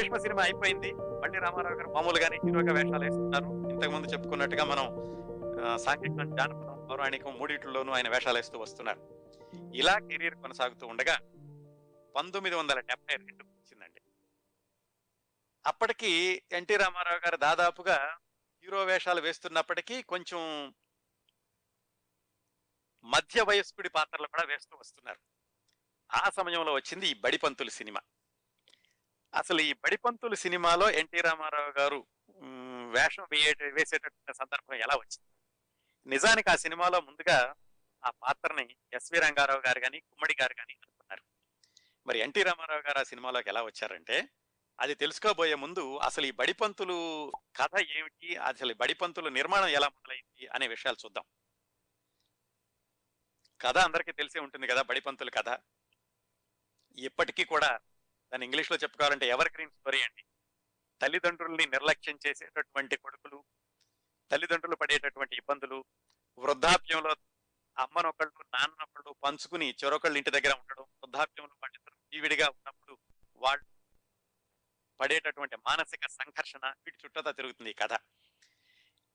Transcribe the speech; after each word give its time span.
Bhishma 0.00 0.16
cinema 0.18 0.42
అయిపోయింది. 0.42 0.90
మళ్ళీ 1.22 1.38
రామారావు 1.38 1.76
గారు 1.76 1.88
మామూలుగానే 1.88 2.36
హీరోగా 2.44 2.72
వేషాలు 2.72 3.04
వేస్తున్నారు 3.04 3.48
ఇంతకు 3.70 3.90
ముందు 3.90 4.06
చెప్పుకున్నట్టుగా 4.06 4.64
మనం 4.64 4.86
ఆ, 5.60 5.76
సాంఘికం 5.76 6.30
జానపదం 6.36 6.86
పౌరాణికం 6.88 7.38
మూడిట్లోనూ 7.38 7.92
ఆయన 7.92 8.08
వేషాలు 8.08 8.36
వేస్తూ 8.36 8.58
వస్తున్నారు 8.58 9.00
ఇలా 9.74 9.98
కెరీర్ 10.00 10.34
కొనసాగుతూ 10.34 10.86
ఉండగా 10.86 11.16
పంతొమ్మిది 12.14 12.56
వందల 12.56 12.80
డెబ్బై 12.80 13.14
రెండు 13.16 13.44
వచ్చిందండి. 13.50 14.00
అప్పటికి 15.64 16.10
ఎన్టీ 16.52 16.76
రామారావు 16.76 17.20
గారు 17.26 17.36
దాదాపుగా 17.38 17.96
హీరో 18.64 18.84
వేషాలు 18.84 19.20
వేస్తున్నప్పటికీ 19.20 20.02
కొంచెం 20.02 20.40
మధ్య 23.04 23.42
వయస్కుడి 23.42 23.88
పాత్రలు 23.88 24.26
కూడా 24.26 24.44
వేస్తూ 24.48 24.76
వస్తున్నారు. 24.76 25.20
ఆ 26.10 26.30
సమయంలో 26.30 26.74
వచ్చింది 26.74 27.08
ఈ 27.08 27.14
బడిపంతులు 27.14 27.70
సినిమా. 27.70 28.00
అసలు 29.34 29.60
ఈ 29.60 29.72
బడిపంతులు 29.72 30.34
సినిమాలో 30.34 30.90
ఎన్టీ 30.90 31.20
రామారావు 31.20 31.80
గారు 31.80 32.06
వేషం 32.90 33.26
వేయట 33.32 33.62
వేసేటటువంటి 33.62 34.38
సందర్భం 34.38 34.74
ఎలా 34.74 34.94
వచ్చింది? 34.94 35.28
నిజానికి 36.06 36.50
ఆ 36.50 36.56
సినిమాలో 36.56 37.00
ముందుగా 37.00 37.54
ఆ 38.04 38.10
పాత్రని 38.10 38.76
ఎస్వి 38.92 39.18
రంగారావు 39.18 39.60
గారు 39.60 39.80
కానీ 39.80 40.00
కుమ్మడి 40.00 40.36
గారు 40.42 40.54
కానీ 40.54 40.72
అనుకున్నారు 40.72 41.22
మరి 42.06 42.18
ఎన్టీ 42.18 42.42
రామారావు 42.42 42.80
గారు 42.80 42.98
ఆ 42.98 43.02
సినిమాలోకి 43.02 43.48
ఎలా 43.48 43.62
వచ్చారంటే 43.62 44.28
అది 44.78 44.94
తెలుసుకోబోయే 44.94 45.54
ముందు 45.54 45.96
అసలు 45.96 46.26
ఈ 46.26 46.30
బడిపంతులు 46.30 46.96
కథ 47.56 47.80
ఏమిటి 47.96 48.36
అసలు 48.36 48.70
ఈ 48.70 48.74
బడిపంతులు 48.74 49.28
నిర్మాణం 49.28 49.68
ఎలా 49.68 49.88
మొదలైంది 49.88 50.46
అనే 50.46 50.68
విషయాలు 50.68 50.96
చూద్దాం. 51.04 51.24
కథ 53.60 53.78
అందరికీ 53.78 54.12
తెలిసే 54.12 54.38
ఉంటుంది 54.38 54.66
కదా 54.66 54.82
బడిపంతుల 54.82 55.30
కథ. 55.30 55.58
ఇప్పటికీ 56.98 57.44
కూడా 57.44 57.78
దాన్ని 58.32 58.46
ఇంగ్లీష్లో 58.46 58.76
చెప్పుకోవాలంటే 58.76 59.28
ఎవర్ 59.28 59.48
గ్రీన్ 59.54 59.70
స్టోరీ 59.70 60.02
అండి. 60.02 60.24
తల్లిదండ్రుల్ని 61.02 61.66
నిర్లక్ష్యం 61.66 62.18
చేసేటటువంటి 62.26 62.96
కొడుకులు 62.96 63.44
తల్లిదండ్రులు 64.30 64.76
పడేటటువంటి 64.76 65.36
ఇబ్బందులు 65.36 65.84
వృద్ధాప్యంలో 66.38 67.16
అమ్మనొకళ్ళు 67.78 68.44
నాన్నొకళ్ళు 68.54 69.12
పంచుకుని 69.12 69.74
చెరొకళ్ళు 69.84 70.16
ఇంటి 70.18 70.30
దగ్గర 70.30 70.52
ఉండడం 70.52 70.82
వృద్ధాప్యంలో 70.82 71.54
పండితులు 71.62 71.96
జీవిడిగా 72.12 72.48
ఉన్నప్పుడు 72.48 72.98
వాళ్ళు 73.36 73.64
పడేటటువంటి 75.00 75.56
మానసిక 75.56 76.06
సంఘర్షణ 76.06 76.66
వీటి 76.66 76.98
చుట్టూతా 77.04 77.30
తిరుగుతుంది 77.30 77.70
ఈ 77.70 77.72
కథ. 77.72 77.98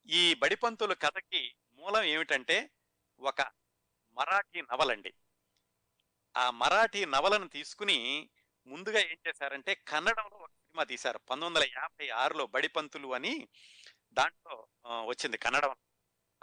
ఈ 0.06 0.34
బడిపంతుల 0.34 0.94
కథకి 0.94 1.56
మూలం 1.74 2.04
ఏమిటంటే 2.04 2.72
ఒక 3.20 3.42
మరాఠీ 4.14 4.62
నవలండి. 4.62 5.14
ఆ 6.38 6.50
మరాఠీ 6.50 7.06
నవలను 7.06 7.48
తీసుకుని 7.48 8.30
ముందుగా 8.68 9.00
ఏం 9.00 9.18
చేశారంటే 9.28 9.76
కన్నడంలో 9.76 10.38
ఒక 10.38 10.50
సినిమా 10.50 10.84
తీశారు. 10.84 11.18
పంతొమ్మిది 11.18 11.66
వందల 11.66 11.82
యాభై 11.82 12.10
ఆరులో 12.10 12.46
బడిపంతులు 12.48 13.14
అని 13.14 13.48
దాంట్లో 14.14 14.68
వచ్చింది 14.88 15.38
కన్నడం. 15.38 15.76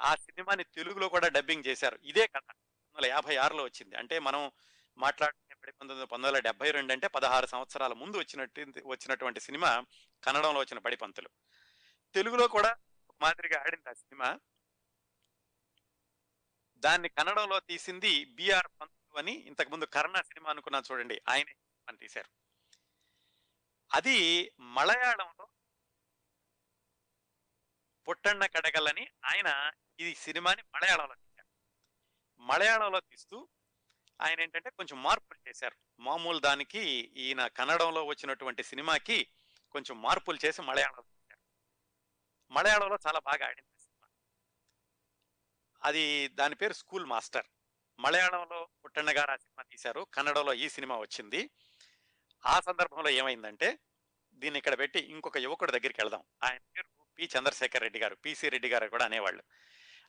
ఆ 0.01 0.15
సినిమాని 0.15 0.65
తెలుగులో 0.65 1.09
కూడా 1.09 1.29
డబ్బింగ్ 1.29 1.65
చేశారు. 1.67 1.99
ఇదే 2.05 2.27
కథ 2.27 2.39
పంతొమ్మిది 2.39 2.97
వందల 2.97 3.07
యాభై 3.07 3.37
ఆరులో 3.37 3.65
వచ్చింది. 3.65 3.97
అంటే 3.97 4.19
మనం 4.19 4.53
మాట్లాడుకునే 4.99 5.55
బడిపంతులు 5.55 6.07
పంతొమ్మిది 6.07 6.33
వందల 6.33 6.49
డెబ్బై 6.49 6.71
రెండు 6.71 6.93
అంటే 6.93 7.07
పదహారు 7.09 7.47
సంవత్సరాల 7.47 7.93
ముందు 7.93 8.17
వచ్చినట్టు 8.17 8.67
వచ్చినటువంటి 8.85 9.41
సినిమా 9.41 9.85
కన్నడంలో 10.25 10.61
వచ్చిన 10.61 10.79
బడిపంతులు 10.79 11.31
తెలుగులో 12.15 12.49
కూడా 12.49 12.77
మాదిరిగా 13.23 13.61
ఆడింది 13.61 13.91
ఆ 13.91 13.93
సినిమా. 13.93 14.41
దాన్ని 16.79 17.09
కన్నడంలో 17.09 17.61
తీసింది 17.61 18.25
బిఆర్ 18.25 18.69
పంతులు 18.81 19.19
అని 19.19 19.33
ఇంతకుముందు 19.33 19.85
కర్ణ 19.85 20.17
సినిమా 20.21 20.51
అనుకున్నాను 20.51 20.93
చూడండి. 20.93 21.21
ఆయనే 21.29 21.55
అని 21.89 21.99
తీశారు. 21.99 22.31
అది 23.93 24.51
మలయాళంలో 24.61 25.49
పుట్టన్న 28.09 28.47
కడగలని 28.47 29.09
ఆయన 29.25 29.71
ఈ 30.01 30.15
సినిమాని 30.15 30.63
మలయాళంలో 30.75 31.15
తీశారు. 31.15 31.49
మలయాళంలో 32.43 33.01
తీస్తూ 33.01 33.49
ఆయన 34.21 34.41
ఏంటంటే 34.41 34.71
కొంచెం 34.71 35.03
మార్పులు 35.03 35.49
చేశారు. 35.49 35.77
మామూలు 36.01 36.39
దానికి 36.39 36.81
ఈయన 37.17 37.47
కన్నడంలో 37.47 38.05
వచ్చినటువంటి 38.05 38.63
సినిమాకి 38.63 39.31
కొంచెం 39.71 40.03
మార్పులు 40.03 40.39
చేసి 40.45 40.63
మలయాళంలో 40.63 41.03
తీశారు. 41.03 41.41
మలయాళంలో 42.53 42.99
చాలా 43.07 43.19
బాగా 43.19 43.47
ఆడింది 43.49 43.81
సినిమా. 43.81 44.09
అది 45.83 46.29
దాని 46.29 46.55
పేరు 46.55 46.73
స్కూల్ 46.73 47.07
మాస్టర్. 47.07 47.47
మలయాళంలో 47.99 48.69
పుట్టన్న 48.85 49.11
గారు 49.11 49.31
ఆ 49.31 49.37
సినిమా 49.37 49.63
తీశారు. 49.63 50.07
కన్నడలో 50.15 50.55
ఈ 50.55 50.69
సినిమా 50.69 50.99
వచ్చింది. 50.99 51.51
ఆ 52.47 52.61
సందర్భంలో 52.61 53.11
ఏమైందంటే 53.11 53.79
దీన్ని 54.35 54.59
ఇక్కడ 54.59 54.79
పెట్టి 54.79 54.99
ఇంకొక 54.99 55.39
యువకుడి 55.39 55.73
దగ్గరికి 55.73 56.01
వెళదాం. 56.01 56.23
ఆయన 56.43 56.59
పేరు 56.59 57.05
పి. 57.19 57.29
చంద్రశేఖర్ 57.39 57.83
రెడ్డి 57.83 57.99
గారు 57.99 58.15
పిసి 58.15 58.49
రెడ్డి 58.49 58.69
గారు 58.69 58.89
కూడా 58.89 59.05
అనేవాళ్ళు. 59.05 59.43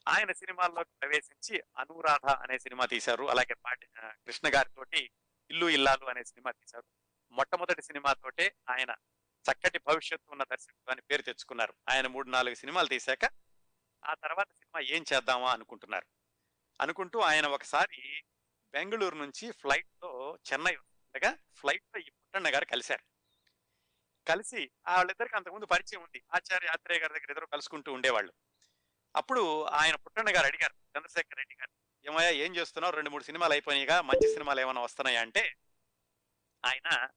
ఆయన 0.08 0.32
సినిమాల్లో 0.32 0.84
ప్రవేశించి 0.84 1.64
అనురాధ 1.78 2.30
అనే 2.30 2.60
సినిమా 2.60 2.86
తీశారు. 2.86 3.26
అలాగే 3.26 3.54
పాటి 3.54 3.88
కృష్ణ 4.02 4.48
గారితోటి 4.56 5.12
ఇల్లు 5.50 5.70
ఇల్లాలు 5.70 6.06
అనే 6.06 6.24
సినిమా 6.24 6.52
తీశారు. 6.52 6.84
మొట్టమొదటి 7.32 7.82
సినిమాతోటే 7.82 8.56
ఆయన 8.70 8.96
చక్కటి 9.52 9.80
భవిష్యత్తు 9.88 10.32
ఉన్న 10.32 10.44
దర్శకుడు 10.44 10.92
అని 10.92 11.02
పేరు 11.02 11.22
తెచ్చుకున్నారు. 11.22 11.74
ఆయన 11.90 12.08
మూడు 12.08 12.30
నాలుగు 12.30 12.56
సినిమాలు 12.56 12.88
తీశాక 12.88 13.26
ఆ 14.06 14.14
తర్వాత 14.14 14.48
సినిమా 14.48 14.96
ఏం 14.96 15.06
చేద్దామా 15.14 15.52
అనుకుంటున్నారు. 15.54 16.06
అనుకుంటూ 16.82 17.20
ఆయన 17.20 17.48
ఒకసారి 17.48 18.24
బెంగళూరు 18.72 19.16
నుంచి 19.16 19.52
ఫ్లైట్లో 19.52 20.38
చెన్నై 20.54 20.76
ఉండగా 20.76 21.38
ఫ్లైట్లో 21.56 22.02
ఈ 22.02 22.10
పుట్టన్న 22.34 22.56
గారు 22.56 22.66
కలిశారు. 22.66 23.04
కలిసి 24.28 24.70
ఆ 24.88 24.96
వాళ్ళిద్దరికి 24.96 25.36
అంతకుముందు 25.36 25.66
పరిచయం 25.66 26.02
ఉంది. 26.02 26.24
ఆచార్య 26.34 26.68
ఆత్రేయ 26.68 27.00
గారి 27.00 27.14
దగ్గర 27.14 27.30
ఇద్దరు 27.30 27.46
కలుసుకుంటూ 27.46 27.94
ఉండేవాళ్ళు. 27.94 28.34
అప్పుడు 29.16 29.64
ఆయన 29.64 29.96
పుట్టన్న 29.96 30.36
గారు 30.36 30.46
అడిగారు 30.46 30.74
చంద్రశేఖర్ 30.74 31.38
రెడ్డి 31.38 31.56
గారు 31.56 31.72
ఏమయ్యా 32.10 32.32
ఏం 32.32 32.56
చేస్తున్నావు 32.56 32.96
రెండు 32.96 33.10
మూడు 33.10 33.24
సినిమాలు 33.24 33.52
అయిపోయినాయిగా 33.52 34.02
మంచి 34.02 34.28
సినిమాలు 34.28 34.62
ఏమైనా 34.62 34.82
వస్తున్నాయా? 34.82 35.22
అంటే 35.22 35.56
ఆయన 36.66 37.10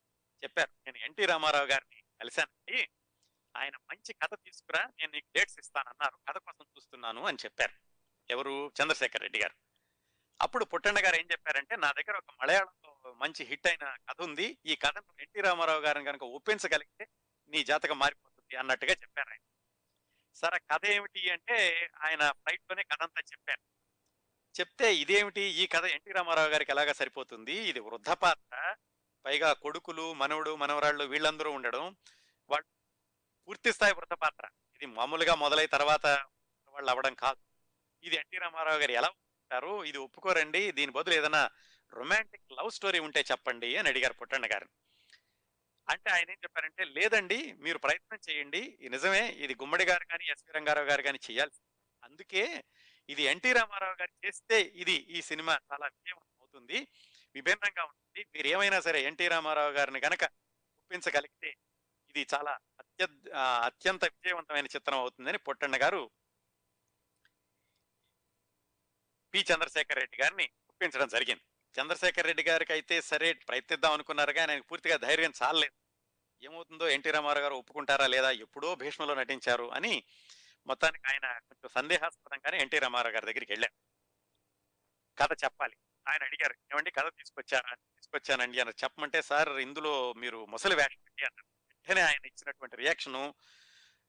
చెప్పారు 0.45 0.71
నేను 0.87 1.05
ఎన్టీ 1.05 1.27
రామారావు 1.27 1.67
గారిని 1.67 2.03
కలిశానండి. 2.21 2.89
ఆయన 3.57 3.77
మంచి 3.77 4.13
కథ 4.13 4.35
తీసుకురా 4.35 4.85
నేను 4.85 5.13
నీకు 5.13 5.27
డేట్స్ 5.37 5.59
ఇస్తానన్నారు. 5.59 6.17
కథ 6.29 6.39
కోసం 6.39 6.67
చూస్తున్నాను 6.77 7.27
అని 7.27 7.39
చెప్పారు. 7.45 7.73
ఎవరు? 8.31 8.73
చంద్రశేఖర్ 8.83 9.21
రెడ్డి 9.21 9.41
గారు. 9.41 9.55
అప్పుడు 10.43 10.65
పుట్టన్న 10.65 10.99
గారు 10.99 11.17
ఏం 11.17 11.29
చెప్పారంటే 11.33 11.77
నా 11.77 11.93
దగ్గర 11.93 12.17
ఒక 12.17 12.25
మలయాళంలో 12.41 12.96
మంచి 13.15 13.45
హిట్ 13.45 13.67
అయిన 13.67 13.97
కథ 14.09 14.23
ఉంది. 14.23 14.59
ఈ 14.67 14.77
కథను 14.77 15.21
ఎన్టీ 15.21 15.41
రామారావు 15.41 15.81
గారిని 15.81 16.05
కనుక 16.05 16.23
ఒప్పించగలిగితే 16.23 17.09
నీ 17.49 17.65
జాతకం 17.65 17.99
మారిపోతుంది 17.99 18.57
అన్నట్టుగా 18.57 18.93
చెప్పారు 18.93 19.31
ఆయన. 19.31 19.41
సరే 20.35 20.59
కథ 20.59 20.87
ఏమిటి 20.87 21.31
అంటే 21.31 21.91
ఆయన 22.05 22.31
ఫ్లైట్లోనే 22.31 22.83
కథ 22.83 23.03
అంతా 23.03 23.21
చెప్పారు. 23.21 23.61
చెప్తే 24.61 24.95
ఇదేమిటి? 24.95 25.41
ఈ 25.41 25.67
కథ 25.67 25.85
ఎన్టీ 25.85 26.13
రామారావు 26.13 26.49
గారికి 26.49 26.71
ఎలాగా 26.71 26.93
సరిపోతుంది? 26.93 27.53
ఇది 27.53 27.81
వృద్ధ 27.81 28.11
పాత్ర. 28.11 28.77
పైగా 29.25 29.53
కొడుకులు 29.53 30.13
మనవడు 30.13 30.57
మనవరాళ్ళు 30.57 31.05
వీళ్ళందరూ 31.05 31.51
ఉండడం 31.51 31.97
వాళ్ళు 32.49 32.67
పూర్తి 33.49 33.73
స్థాయి 33.73 33.95
వృద్ధ 33.95 34.13
పాత్ర. 34.13 34.49
ఇది 34.75 34.87
మామూలుగా 34.87 35.35
మొదలై 35.35 35.67
తర్వాత 35.67 36.07
వాళ్ళు 36.69 36.91
అవ్వడం 36.91 37.15
కాదు. 37.15 37.41
ఇది 38.03 38.17
ఎన్టీ 38.17 38.39
రామారావు 38.39 38.79
గారు 38.79 38.91
ఎలా 38.91 39.09
ఉంటారు 39.09 39.85
ఇది 39.85 39.99
ఒప్పుకోరండి. 39.99 40.73
దీని 40.73 40.93
బదులు 40.93 41.15
ఏదైనా 41.15 41.51
రొమాంటిక్ 41.93 42.55
లవ్ 42.59 42.71
స్టోరీ 42.77 42.99
ఉంటే 43.07 43.21
చెప్పండి 43.31 43.71
అని 43.81 43.91
అడిగారు 43.93 44.15
పుట్టన్న 44.21 44.47
గారు 44.55 44.69
అంటే 45.89 46.09
ఆయన 46.15 46.29
ఏం 46.35 46.39
చెప్పారంటే 46.45 46.85
లేదండి 46.97 47.39
మీరు 47.65 47.79
ప్రయత్నం 47.85 48.19
చేయండి. 48.29 48.63
నిజమే 48.95 49.25
ఇది 49.45 49.55
గుమ్మడి 49.61 49.85
గారు 49.91 50.05
కానీ 50.13 50.25
ఎస్వి 50.33 50.55
రంగారావు 50.57 50.89
గారు 50.91 51.03
కానీ 51.09 51.19
చేయాల్సి 51.27 51.61
అందుకే 52.03 52.43
ఇది 53.09 53.23
ఎన్టీ 53.33 53.51
రామారావు 53.59 53.97
గారు 54.01 54.13
చేస్తే 54.25 54.57
ఇది 54.83 54.97
ఈ 55.17 55.21
సినిమా 55.31 55.55
చాలా 55.71 55.87
విజయవంతం 55.95 56.37
అవుతుంది 56.43 56.79
విభిన్నంగా 57.37 57.85
ఉంటుంది. 57.91 58.23
మీరు 58.35 58.49
ఏమైనా 58.55 58.79
సరే 58.87 58.99
ఎన్టీ 59.11 59.27
రామారావు 59.35 59.73
గారిని 59.79 60.01
గనక 60.07 60.25
ఒప్పించగలిగితే 60.81 61.51
ఇది 62.11 62.23
చాలా 62.35 62.53
అత్య 62.83 63.07
అత్యంత 63.69 64.05
విజయవంతమైన 64.15 64.69
చిత్రం 64.75 64.99
అవుతుందని 64.99 65.39
పొట్టన్న 65.49 65.77
గారు 65.85 66.03
పి. 69.35 69.41
చంద్రశేఖర్ 69.51 70.01
రెడ్డి 70.03 70.19
గారిని 70.23 70.47
ఒప్పించడం 70.71 71.09
జరిగింది. 71.15 71.45
చంద్రశేఖర్ 71.81 72.27
రెడ్డి 72.27 72.43
గారికి 72.43 72.73
అయితే 72.73 73.03
సరే 73.03 73.33
ప్రయత్నిద్దాం 73.33 73.93
అనుకున్నారు 73.93 74.33
కానీ 74.33 74.53
ఆయనకు 74.53 74.67
పూర్తిగా 74.67 74.97
ధైర్యం 74.97 75.33
చాలలేదు. 75.43 75.87
ఏమవుతుందో 76.45 76.89
ఎన్టీ 76.89 77.11
రామారావు 77.11 77.43
గారు 77.43 77.55
ఒప్పుకుంటారా 77.55 78.07
లేదా 78.07 78.31
ఎప్పుడో 78.31 78.75
భీష్మలో 78.75 79.15
నటించారు 79.15 79.73
అని 79.73 80.05
మొత్తానికి 80.67 81.09
ఆయన 81.09 81.39
కొంచెం 81.39 81.69
సందేహాస్పదంగానే 81.69 82.59
ఎన్టీ 82.59 82.79
రామారావు 82.79 83.15
గారి 83.15 83.27
దగ్గరికి 83.27 83.53
వెళ్ళారు. 83.53 83.73
కథ 85.19 85.45
చెప్పాలి. 85.45 85.77
ఆయన 86.09 86.25
అడిగారు 86.25 86.55
ఏమండి 86.73 86.91
కథ 86.91 87.09
తీసుకొచ్చారా? 87.09 87.75
తీసుకొచ్చానండి 87.75 88.61
అని 88.61 88.71
చెప్పమంటే 88.71 89.23
సార్ 89.23 89.49
ఇందులో 89.49 90.13
మీరు 90.13 90.47
ముసలి 90.47 90.75
వేషం 90.75 90.87
అన్నారు. 90.87 91.45
వెంటనే 91.45 92.01
ఆయన 92.01 92.27
ఇచ్చినటువంటి 92.27 92.77
రియాక్షను 92.77 93.35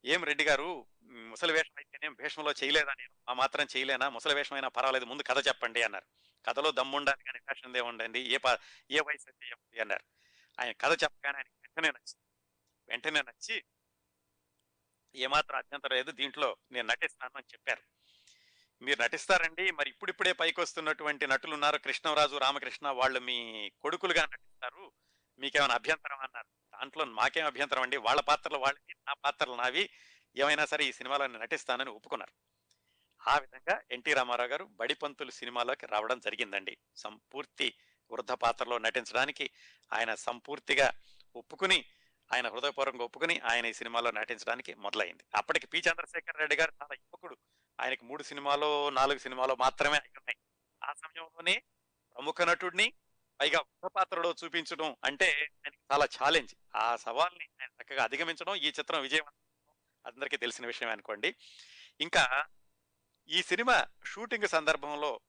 ఏం 0.06 0.24
రెడ్డి 0.24 0.44
గారు 0.44 0.88
ముసలి 1.04 1.54
వేషం 1.54 1.74
అయితేనేం 1.78 2.14
భీష్మలో 2.14 2.52
చేయలేదా 2.52 2.94
నేను? 2.94 3.14
ఆ 3.30 3.34
మాత్రం 3.34 3.68
చేయలేనా? 3.78 4.10
ముసలి 4.10 4.36
వేషం 4.36 4.56
అయినా 4.56 4.68
పర్వాలేదు 4.68 5.06
ముందు 5.06 5.24
కథ 5.24 5.48
చెప్పండి 5.48 5.84
అన్నారు. 5.84 6.06
కథలో 6.48 6.72
దమ్ముండాలి 6.72 7.24
కానీ 7.24 7.40
వేషం 7.50 7.88
ఉండండి 7.88 8.20
ఏ 8.20 8.38
ఏ 8.92 9.00
వయసు 9.00 9.26
అయితే 9.30 9.48
ఏముంది 9.48 9.82
అన్నారు. 9.82 10.06
ఆయన 10.60 10.72
కథ 10.72 11.04
చెప్పగానే 11.04 11.38
ఆయన 11.38 11.50
వెంటనే 11.64 11.88
నచ్చింది 11.88 12.26
వెంటనే 12.90 13.22
నచ్చి 13.22 13.64
ఏమాత్రం 15.16 15.58
అభ్యంతరం 15.58 15.96
లేదు 15.98 16.12
దీంట్లో 16.12 16.58
నేను 16.72 16.88
నటిస్తాను 16.88 17.38
అని 17.38 17.54
చెప్పారు. 17.54 17.82
మీరు 18.82 19.02
నటిస్తారండి 19.02 19.72
మరి 19.72 19.90
ఇప్పుడిప్పుడే 19.90 20.34
పైకి 20.34 20.62
వస్తున్నటువంటి 20.62 21.28
నటులు 21.28 21.54
ఉన్నారు 21.54 21.78
కృష్ణరాజు 21.78 22.36
రామకృష్ణ 22.38 22.88
వాళ్ళు 22.90 23.20
మీ 23.20 23.70
కొడుకులుగా 23.82 24.24
నటిస్తారు. 24.24 24.92
మీకేమైనా 25.40 25.74
అభ్యంతరం 25.74 26.20
అన్నారు. 26.20 26.78
దాంట్లో 26.78 27.06
మాకేం 27.06 27.46
అభ్యంతరం 27.46 27.82
అండి? 27.82 27.98
వాళ్ళ 27.98 28.22
పాత్రలు 28.22 28.58
వాళ్ళకి 28.58 28.96
నా 29.08 29.14
పాత్రలు 29.14 29.56
నావి. 29.56 29.90
ఏమైనా 30.36 30.66
సరే 30.66 30.86
ఈ 30.86 30.92
సినిమాలో 30.92 31.28
నేను 31.28 31.40
నటిస్తానని 31.40 31.90
ఒప్పుకున్నారు. 31.90 32.34
ఆ 33.30 33.38
విధంగా 33.38 33.82
ఎన్టీ 33.92 34.14
రామారావు 34.14 34.50
గారు 34.50 34.66
బడిపంతులు 34.66 35.32
సినిమాలోకి 35.32 35.86
రావడం 35.86 36.20
జరిగిందండి. 36.20 36.78
సంపూర్తి 36.96 37.74
వృద్ధ 38.12 38.32
పాత్రలో 38.32 38.78
నటించడానికి 38.78 39.50
ఆయన 39.94 40.16
సంపూర్తిగా 40.16 40.94
ఒప్పుకుని 41.36 41.86
ఆయన 42.34 42.48
హృదయపూర్వకంగా 42.48 43.04
ఒప్పుకుని 43.04 43.40
ఆయన 43.40 43.66
ఈ 43.66 43.74
సినిమాలో 43.74 44.12
నటించడానికి 44.12 44.74
మొదలైంది. 44.74 45.24
అప్పటికి 45.36 45.68
పి. 45.68 45.78
చంద్రశేఖర్ 45.78 46.38
రెడ్డి 46.38 46.56
గారు 46.56 46.72
చాలా 46.82 46.94
యువకుడు. 46.94 47.38
ఆయనకి 47.80 48.06
మూడు 48.06 48.24
సినిమాలు 48.24 48.90
నాలుగు 48.90 49.18
సినిమాలు 49.18 49.56
మాత్రమే 49.56 49.98
అయి 49.98 50.12
ఉన్నాయి 50.18 50.38
ఆ 50.84 50.94
సమయంలోనే 50.94 51.64
ప్రముఖ 52.16 52.42
నటుడిని 52.42 52.94
పైగా 53.40 53.60
వృద్ధ 53.60 53.86
పాత్రలో 53.96 54.36
చూపించడం 54.44 54.96
అంటే 55.04 55.28
ఆయనకి 55.32 55.80
చాలా 55.92 56.06
ఛాలెంజ్ 56.06 56.56
ఆ 56.76 56.96
సవాల్ని 56.96 57.50
ఆయన 57.62 57.70
చక్కగా 57.82 58.04
అధిగమించడం 58.04 58.56
ఈ 58.56 58.68
చిత్రం 58.68 59.02
విజయవంతం 59.02 59.44
అందరికీ 60.06 60.38
తెలిసిన 60.38 60.66
విషయం 60.66 60.90
అనుకోండి. 60.90 61.36
ఇంకా 62.00 62.48
ఈ 63.28 63.44
సినిమా 63.44 63.88
షూటింగ్ 64.06 64.48
సందర్భంలో 64.48 65.20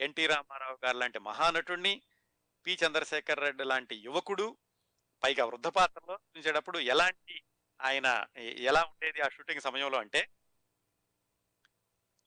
ఎన్టీ 0.00 0.26
రామారావు 0.26 0.78
గారు 0.84 0.98
లాంటి 0.98 1.18
మహానటుడిని 1.18 2.02
పి 2.64 2.78
చంద్రశేఖర్ 2.86 3.40
రెడ్డి 3.40 3.64
లాంటి 3.64 3.96
యువకుడు 3.96 4.56
పైగా 5.22 5.44
వృద్ధ 5.44 5.66
పాత్రలో 5.66 6.18
చూసేటప్పుడు 6.36 6.78
ఎలాంటి 6.78 7.42
ఆయన 7.80 8.26
ఎలా 8.40 8.82
ఉండేది 8.84 9.20
ఆ 9.20 9.28
షూటింగ్ 9.28 9.60
సమయంలో 9.60 9.98
అంటే 9.98 10.28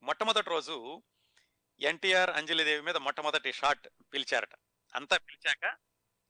మొట్టమొదటి 0.02 0.50
రోజు 0.50 1.04
ఎన్టీఆర్ 1.80 2.30
అంజలిదేవి 2.30 2.82
మీద 2.82 2.98
మొట్టమొదటి 2.98 3.54
షాట్ 3.54 3.88
పిలిచారట. 4.14 4.56
అంతా 4.98 5.16
పిలిచాక 5.18 5.66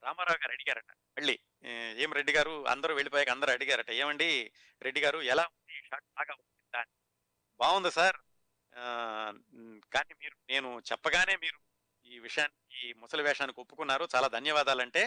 రామారావు 0.04 0.40
గారు 0.42 0.54
అడిగారట. 0.56 0.92
మళ్ళీ 1.18 1.36
ఏం 2.04 2.12
రెడ్డి 2.18 2.34
గారు? 2.34 2.54
అందరూ 2.74 2.94
వెళ్ళిపోయాక 2.96 3.30
అందరూ 3.30 3.52
అడిగారట. 3.54 3.92
ఏమండి 4.02 4.30
రెడ్డి 4.81 5.02
గారు 5.02 5.19
ఎలా 5.34 5.44
ఉంది? 5.52 5.74
ఈ 5.78 5.81
షాట్ 5.90 6.08
బాగా 6.18 6.34
ఉందా 6.40 6.84
బాగుంది 7.60 7.92
సార్. 7.92 8.18
కానీ 9.94 10.14
మీరు 10.22 10.36
నేను 10.50 10.69
చెప్పగానే 10.92 11.36
మీరు 11.36 11.60
ఈ 12.06 12.19
విషయాన్ని 12.19 12.60
ఈ 12.84 12.94
ముసలి 12.94 13.24
వేషానికి 13.24 13.60
ఒప్పుకున్నారు. 13.60 14.08
చాలా 14.16 14.28
ధన్యవాదాలంటే 14.28 15.04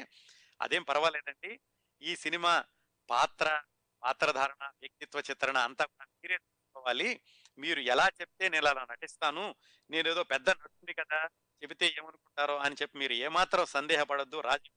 అదేం 0.60 0.82
పర్వాలేదండి. 0.82 1.52
ఈ 2.02 2.16
సినిమా 2.16 2.52
పాత్ర 3.08 3.48
పాత్రధారణ 4.02 4.64
వ్యక్తిత్వ 4.80 5.20
చిత్రణ 5.30 5.58
అంతా 5.58 5.84
కూడా 5.84 6.04
మీరే 6.10 6.34
చూసుకోవాలి. 6.34 7.08
మీరు 7.60 7.80
ఎలా 7.80 8.08
చెప్తే 8.20 8.48
నేను 8.48 8.66
అలా 8.66 8.86
నటిస్తాను? 8.90 9.54
నేను 9.90 10.08
ఏదో 10.08 10.24
పెద్ద 10.24 10.50
నటుడిని 10.50 10.94
కదా 10.94 11.26
చెబితే 11.62 11.86
ఏమనుకుంటారో 11.86 12.56
అని 12.58 12.76
చెప్పి 12.82 12.98
మీరు 12.98 13.12
ఏమాత్రం 13.12 13.66
సందేహపడద్దు 13.66 14.40
రాజీ 14.40 14.70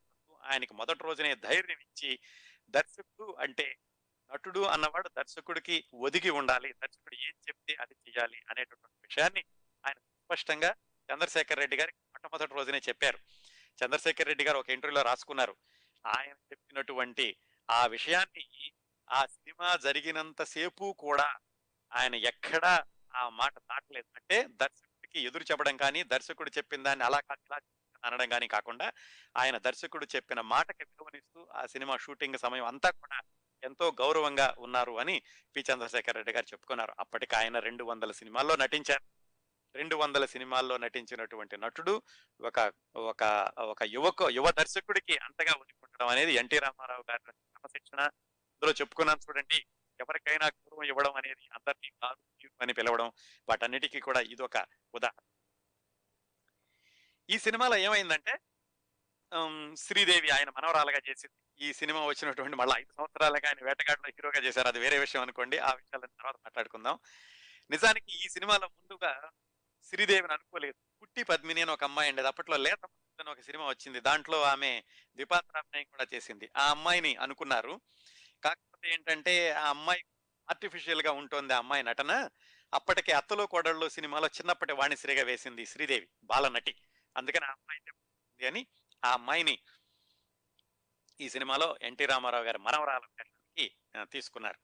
ఆయనకి 0.43 0.73
మొదటి 0.73 1.03
రోజునే 1.03 1.35
ధైర్యం 1.35 1.77
ఇచ్చి 1.79 2.19
దర్శకుడు 2.69 3.35
అంటే 3.39 3.77
నటుడు 4.33 4.59
అన్నవాడు 4.59 5.09
దర్శకుడికి 5.09 5.85
ఒదిగి 5.93 6.29
ఉండాలి. 6.29 6.73
దర్శకుడు 6.73 7.15
ఏం 7.15 7.33
చెప్తే 7.47 7.75
అది 7.81 7.93
చేయాలి 7.93 8.41
అనేటటువంటి 8.49 9.07
విషయాన్ని 9.07 9.43
ఆయన 9.85 9.97
స్పష్టంగా 9.97 10.75
చంద్రశేఖర్ 11.13 11.59
రెడ్డి 11.59 11.77
గారికి 11.77 11.97
మొట్టమొదటి 11.97 12.53
రోజునే 12.53 12.77
చెప్పారు. 12.77 13.19
చంద్రశేఖర్ 13.85 14.27
రెడ్డి 14.27 14.43
గారు 14.43 14.57
ఒక 14.57 14.69
ఇంటర్వ్యూలో 14.69 15.03
రాసుకున్నారు. 15.03 15.55
ఆయన 16.05 16.31
చెప్పినటువంటి 16.31 17.37
ఆ 17.69 17.85
విషయాన్ని 17.85 18.71
ఆ 19.11 19.25
సినిమా 19.25 19.75
జరిగినంత 19.75 20.43
సేపు 20.43 20.95
కూడా 20.99 21.37
ఆయన 21.93 22.15
ఎక్కడా 22.15 22.83
ఆ 23.15 23.29
మాట 23.29 23.59
దాటలేదు. 23.59 24.07
అంటే 24.15 24.43
దర్శకుడికి 24.49 25.19
ఎదురు 25.19 25.43
చెప్పడం 25.43 25.77
కానీ 25.77 26.03
దర్శకుడు 26.03 26.51
చెప్పిన 26.57 26.83
దాన్ని 26.83 27.05
అలా 27.05 27.19
కాదు 27.19 27.61
అనడం 28.05 28.29
కానీ 28.29 28.47
కాకుండా 28.47 28.91
ఆయన 29.37 29.57
దర్శకుడు 29.57 30.07
చెప్పిన 30.15 30.41
మాటకి 30.41 30.83
విలువనిస్తూ 30.83 31.47
ఆ 31.53 31.65
సినిమా 31.65 31.97
షూటింగ్ 31.97 32.37
సమయం 32.37 32.65
అంతా 32.65 32.89
కూడా 32.89 33.19
ఎంతో 33.63 33.91
గౌరవంగా 34.01 34.55
ఉన్నారు 34.59 34.99
అని 34.99 35.21
పి. 35.55 35.63
చంద్రశేఖర్ 35.73 36.15
రెడ్డి 36.15 36.33
గారు 36.33 36.45
చెప్పుకున్నారు. 36.45 36.93
అప్పటికి 36.99 37.35
ఆయన 37.35 37.59
రెండు 37.59 37.83
వందల 37.83 38.11
సినిమాల్లో 38.11 38.55
నటించారు. 38.55 39.03
రెండు 39.75 39.95
వందల 39.95 40.25
సినిమాల్లో 40.25 40.77
నటించినటువంటి 40.77 41.57
నటుడు 41.57 42.01
ఒక 42.41 42.73
ఒక 42.95 43.51
ఒక 43.59 43.83
యువక 43.83 44.23
యువ 44.29 44.51
దర్శకుడికి 44.51 45.17
అంతగా 45.17 45.53
ఉండిపోవడం 45.57 46.07
అనేది 46.07 46.33
ఎన్టీ 46.33 46.59
రామారావు 46.59 47.03
గారి 47.11 47.31
క్రమశిక్షణ 47.31 47.99
ఇందులో 48.53 48.71
చెప్పుకున్నాను 48.71 49.19
చూడండి 49.29 49.65
ఎవరికైనా 49.99 50.45
గౌరవం 50.45 50.83
ఇవ్వడం 50.83 51.13
అనేది 51.15 51.47
అందరినీ 51.53 51.89
కాదు 52.03 52.49
అని 52.61 52.73
పిలవడం 52.73 53.11
వాటన్నిటికీ 53.49 53.99
కూడా 53.99 54.19
ఇదొక 54.19 54.57
ఉదాహరణ. 54.95 55.23
ఈ 57.29 57.37
సినిమాలో 57.39 57.77
ఏమైందంటే 57.77 58.37
శ్రీదేవి 59.77 60.29
ఆయన 60.29 60.49
మనవరాలుగా 60.49 61.01
చేసింది. 61.09 61.65
ఈ 61.65 61.73
సినిమా 61.73 62.05
వచ్చినటువంటి 62.05 62.55
మళ్ళీ 62.55 62.79
ఐదు 62.79 62.91
సంవత్సరాలుగా 62.97 63.49
ఆయన 63.49 63.65
వేటగాడులో 63.65 64.09
హీరోగా 64.09 64.47
చేశారు. 64.47 64.67
అది 64.67 64.79
వేరే 64.79 64.99
విషయం 64.99 65.21
అనుకోండి. 65.21 65.57
ఆ 65.57 65.73
విషయాలను 65.73 66.07
తర్వాత 66.07 66.35
మాట్లాడుకుందాం. 66.35 66.99
నిజానికి 67.71 68.25
ఈ 68.25 68.29
సినిమాలో 68.29 68.67
ముందుగా 68.67 69.31
శ్రీదేవిని 69.83 70.33
అనుకోలేదు. 70.33 70.75
పుట్టి 71.01 71.23
పద్మిని 71.23 71.61
అని 71.61 71.71
ఒక 71.71 71.83
అమ్మాయి 71.83 72.09
ఉండేది. 72.09 72.27
అప్పట్లో 72.27 72.57
లేత 72.57 72.85
అని 73.19 73.29
ఒక 73.29 73.39
సినిమా 73.39 73.67
వచ్చింది. 73.67 73.99
దాంట్లో 73.99 74.41
ఆమె 74.41 74.83
ద్విపాత్రాభినయం 75.15 75.85
కూడా 75.85 76.07
చేసింది. 76.13 76.49
ఆ 76.57 76.69
అమ్మాయిని 76.69 77.15
అనుకున్నారు. 77.15 77.81
కాకపోతే 78.43 78.93
ఏంటంటే 78.93 79.51
ఆ 79.51 79.69
అమ్మాయి 79.69 80.03
ఆర్టిఫిషియల్గా 80.49 81.11
ఉంటుంది 81.11 81.53
ఆ 81.53 81.57
అమ్మాయి 81.57 81.83
నటన. 81.83 82.29
అప్పటికి 82.73 83.11
అత్తలో 83.11 83.45
కోడళ్ళు 83.45 83.89
సినిమాలో 83.89 84.27
చిన్నప్పటి 84.27 84.73
వాణిశ్రీగా 84.73 85.23
వేసింది 85.23 85.65
శ్రీదేవి 85.65 86.07
బాలనటి. 86.23 86.75
అందుకని 87.17 87.45
ఆ 87.45 87.51
అమ్మాయి 87.51 88.47
అని 88.47 88.67
ఆ 89.05 89.13
అమ్మాయిని 89.13 89.59
ఈ 91.21 91.29
సినిమాలో 91.29 91.77
ఎన్టీ 91.81 92.05
రామారావు 92.05 92.43
గారి 92.43 92.57
మనవరాల 92.57 93.01
తీసుకున్నారు. 94.03 94.59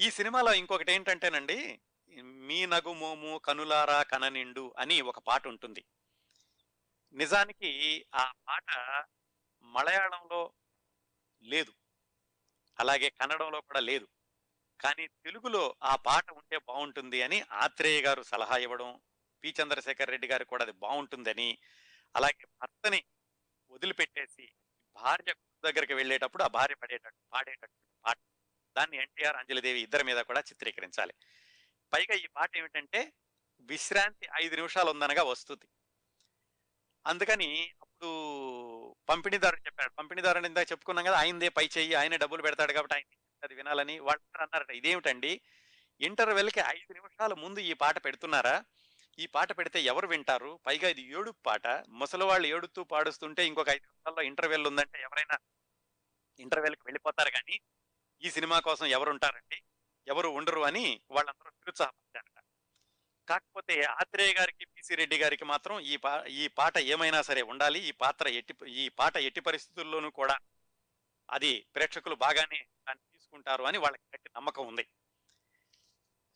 ఈ 0.00 0.10
సినిమాలో 0.10 0.54
ఇంకొకటి 0.54 0.92
ఏంటంటేనండి 0.92 1.80
మీ 2.20 2.66
నగుమోము 2.66 3.38
కనులారా 3.38 4.02
కననిండు 4.02 4.74
అని 4.78 5.00
ఒక 5.00 5.18
పాట 5.18 5.48
ఉంటుంది. 5.48 5.84
నిజానికి 7.12 8.04
ఆ 8.14 8.32
పాట 8.48 8.70
మలయాళంలో 9.62 10.52
లేదు. 11.42 11.72
అలాగే 12.80 13.10
కన్నడంలో 13.10 13.60
కూడా 13.60 13.80
లేదు. 13.80 14.08
కానీ 14.80 15.06
తెలుగులో 15.06 15.76
ఆ 15.82 15.96
పాట 15.96 16.30
ఉంటే 16.30 16.58
బాగుంటుంది 16.58 17.22
అని 17.22 17.40
ఆత్రేయ 17.40 18.02
గారు 18.02 18.22
సలహా 18.22 18.56
ఇవ్వడం 18.56 19.00
పి. 19.44 19.54
చంద్రశేఖర్ 19.62 20.10
రెడ్డి 20.10 20.28
గారు 20.28 20.44
కూడా 20.44 20.62
అది 20.62 20.72
బాగుంటుందని 20.72 21.58
అలాగే 22.16 22.44
భర్తని 22.44 23.04
వదిలిపెట్టేసి 23.70 24.52
భార్య 24.96 25.34
దగ్గరికి 25.64 25.94
వెళ్ళేటప్పుడు 25.94 26.42
ఆ 26.42 26.46
భార్య 26.46 26.74
పడేటట్టు 26.74 27.30
పాడేటట్టు 27.32 28.02
పాట. 28.04 28.16
దాన్ని 28.76 28.96
ఎన్టీఆర్ 28.96 29.36
అంజలిదేవి 29.36 29.80
ఇద్దరి 29.80 30.04
మీద 30.04 30.16
కూడా 30.16 30.40
చిత్రీకరించాలి. 30.40 31.14
పైగా 31.92 32.14
ఈ 32.14 32.26
పాట 32.26 32.56
ఏమిటంటే 32.56 33.12
విశ్రాంతి 33.60 34.28
ఐదు 34.34 34.56
నిమిషాలు 34.56 34.90
ఉందనగా 34.90 35.22
వస్తుంది. 35.22 35.68
అందుకని 37.06 37.74
అప్పుడు 37.82 38.91
పంపిణీదారు 39.12 39.56
చెప్పాడు. 39.56 39.90
పంపిణీదారుని 39.98 40.46
ఇందాక 40.46 40.72
చెప్పుకున్నాం 40.72 41.04
కదా 41.04 41.16
ఆయనదే 41.16 41.48
పై 41.48 41.68
చెయ్యి 41.78 41.94
ఆయనే 41.94 42.16
డబ్బులు 42.16 42.42
పెడతాడు 42.42 42.72
కాబట్టి 42.72 42.94
ఆయన 42.94 43.08
అది 43.44 43.54
వినాలని 43.54 43.98
వాళ్ళు 43.98 44.42
అన్నారట. 44.42 44.70
ఇదేమిటండి? 44.70 45.40
ఇంటర్వెల్కి 46.00 46.60
ఐదు 46.60 46.92
నిమిషాల 46.92 47.34
ముందు 47.34 47.60
ఈ 47.60 47.72
పాట 47.72 48.04
పెడుతున్నారా? 48.04 48.64
ఈ 49.18 49.26
పాట 49.26 49.58
పెడితే 49.58 49.82
ఎవరు 49.82 50.06
వింటారు? 50.06 50.60
పైగా 50.66 50.88
ఇది 50.88 51.02
ఏడుపు 51.02 51.42
పాట. 51.46 51.66
ముసలి 51.88 52.24
వాళ్ళు 52.24 52.46
ఏడుతూ 52.46 52.84
పాడుస్తుంటే 52.84 53.46
ఇంకొక 53.46 53.68
ఐదు 53.68 53.86
నిమిషాల్లో 53.86 54.22
ఇంటర్వెల్ 54.22 54.66
ఉందంటే 54.66 55.02
ఎవరైనా 55.02 55.38
ఇంటర్వెల్కి 56.38 56.82
వెళ్ళిపోతారు 56.86 57.30
కానీ 57.30 57.60
ఈ 58.22 58.30
సినిమా 58.30 58.60
కోసం 58.60 58.86
ఎవరు 58.86 59.10
ఉంటారండి 59.10 59.62
ఎవరు 60.08 60.28
ఉండరు 60.28 60.60
అని 60.60 61.00
వాళ్ళందరూ 61.10 61.50
నిరుత్సాహపడ్డారు. 61.50 62.31
కాకపోతే 63.28 63.82
ఆత్రేయ 63.82 64.34
గారికి 64.34 64.64
పిసి 64.64 64.94
రెడ్డి 64.94 65.18
గారికి 65.18 65.44
మాత్రం 65.44 65.80
ఈ 65.80 65.96
పా 65.96 66.24
ఈ 66.24 66.48
పాట 66.48 66.78
ఏమైనా 66.78 67.22
సరే 67.22 67.42
ఉండాలి. 67.42 67.80
ఈ 67.80 67.90
పాత్ర 67.90 68.28
ఎట్టి 68.28 68.70
ఈ 68.70 68.88
పాట 68.88 69.16
ఎట్టి 69.16 69.40
పరిస్థితుల్లోనూ 69.40 70.10
కూడా 70.10 70.38
అది 71.30 71.66
ప్రేక్షకులు 71.74 72.14
బాగానే 72.14 72.58
దాన్ని 72.88 73.12
తీసుకుంటారు 73.12 73.64
అని 73.64 73.78
వాళ్ళకి 73.78 74.02
గట్టి 74.14 74.30
నమ్మకం 74.36 74.66
ఉంది. 74.66 74.88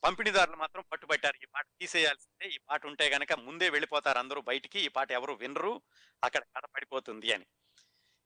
పంపిణీదారులు 0.04 0.56
మాత్రం 0.56 0.84
పట్టుబట్టారు. 0.92 1.36
ఈ 1.42 1.46
పాట 1.46 1.66
తీసేయాల్సిందే. 1.80 2.54
ఈ 2.54 2.58
పాట 2.58 2.86
ఉంటే 2.86 3.08
గనక 3.08 3.32
ముందే 3.32 3.68
వెళ్ళిపోతారు 3.68 4.18
అందరూ 4.18 4.40
బయటికి. 4.40 4.80
ఈ 4.80 4.88
పాట 4.88 5.12
ఎవరు 5.12 5.32
వినరు. 5.32 5.82
అక్కడ 6.24 6.42
కథ 6.42 6.64
పడిపోతుంది 6.64 7.32
అని. 7.32 7.46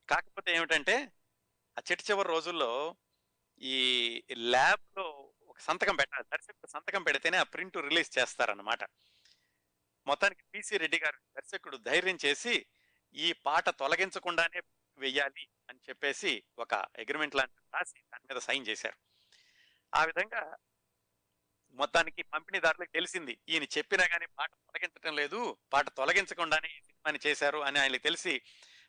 కాకపోతే 0.09 0.57
ఏమిటంటే 0.57 1.13
ఆ 1.79 1.83
చిట్ట 1.91 2.11
చివరి 2.11 2.29
రోజుల్లో 2.29 2.97
ఈ 3.59 4.23
ల్యాబ్లో 4.33 5.30
సంతకం 5.61 5.97
పెట్టాలి 5.97 6.27
దర్శకుడు 6.33 6.69
సంతకం 6.73 7.03
పెడితేనే 7.03 7.39
ఆ 7.39 7.47
ప్రింట్ 7.55 7.77
రిలీజ్ 7.89 8.11
చేస్తారన్నమాట. 8.19 8.83
మొత్తానికి 10.07 10.43
పిసి 10.53 10.75
రెడ్డి 10.79 10.99
గారు 10.99 11.19
దర్శకుడు 11.37 11.77
ధైర్యం 11.89 12.19
చేసి 12.25 12.55
ఈ 13.15 13.29
పాట 13.47 13.69
తొలగించకుండానే 13.69 14.61
వెయ్యాలి 14.99 15.45
అని 15.69 15.81
చెప్పేసి 15.89 16.33
ఒక 16.59 16.75
అగ్రిమెంట్ 16.75 17.37
లాంటి 17.37 17.61
రాసి 17.75 17.99
దాని 18.13 18.27
మీద 18.31 18.41
సైన్ 18.49 18.67
చేశారు. 18.67 18.99
ఆ 19.93 20.05
విధంగా 20.05 20.43
మొత్తానికి 21.79 22.23
పంపిణీదారులకు 22.23 22.93
తెలిసింది 22.93 23.35
ఈయన 23.49 23.65
చెప్పినా 23.79 24.05
కానీ 24.07 24.27
పాట 24.39 24.51
తొలగించడం 24.67 25.15
లేదు 25.17 25.41
పాట 25.73 25.89
తొలగించకుండానే 25.89 26.69
ఈ 26.69 26.81
సినిమాని 26.81 27.21
చేశారు 27.27 27.59
అని 27.59 27.79
ఆయనకి 27.79 28.05
తెలిసి 28.09 28.35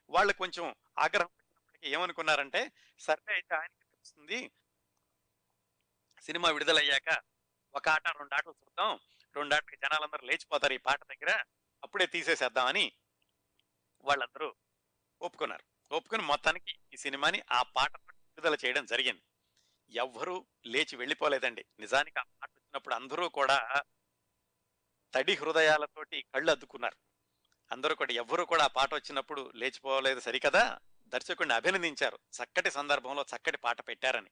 వాళ్ళు 0.09 0.33
కొంచెం 0.33 0.65
ఆగ్రహం 0.97 1.31
ఏమనుకున్నారంటే 1.83 2.61
సరే 2.99 3.33
అయితే 3.33 3.53
ఆయనకి 3.55 3.85
తెలుస్తుంది 3.91 4.39
సినిమా 6.21 6.49
విడుదలయ్యాక 6.49 7.21
ఒక 7.75 7.89
ఆట 7.89 8.07
రెండు 8.07 8.35
ఆటలు 8.35 8.49
చూద్దాం. 8.49 8.99
రెండు 9.35 9.55
ఆటలకి 9.55 9.75
జనాలందరూ 9.75 10.27
లేచిపోతారు 10.27 10.73
ఈ 10.73 10.77
పాట 10.77 11.03
దగ్గర. 11.03 11.43
అప్పుడే 11.83 12.05
తీసేసేద్దామని 12.05 12.91
వాళ్ళందరూ 14.01 14.55
ఒప్పుకున్నారు. 15.21 15.95
ఒప్పుకుని 15.95 16.21
మొత్తానికి 16.21 16.75
ఈ 16.93 16.97
సినిమాని 16.97 17.41
ఆ 17.51 17.61
పాట 17.61 17.91
విడుదల 17.95 18.57
చేయడం 18.65 18.85
జరిగింది. 18.85 19.21
ఎవ్వరూ 19.89 20.45
లేచి 20.65 20.95
వెళ్ళిపోలేదండి. 20.95 21.65
నిజానికి 21.79 22.19
ఆ 22.19 22.23
పాట 22.23 22.49
వచ్చినప్పుడు 22.49 22.95
అందరూ 22.95 23.29
కూడా 23.29 23.81
తడి 25.13 25.35
హృదయాలతోటి 25.35 26.21
కళ్ళు 26.21 26.51
అద్దుకున్నారు. 26.51 26.97
అందరూ 27.71 27.95
కూడా 27.95 28.13
ఎవ్వరూ 28.13 28.45
కూడా 28.45 28.63
ఆ 28.63 28.67
పాట 28.67 28.93
వచ్చినప్పుడు 28.93 29.51
లేచిపోలేదు 29.55 30.19
సరికదా? 30.19 30.79
దర్శకుడిని 31.07 31.53
అభినందించారు. 31.53 32.19
చక్కటి 32.43 32.71
సందర్భంలో 32.71 33.25
చక్కటి 33.35 33.57
పాట 33.57 33.87
పెట్టారని. 33.87 34.29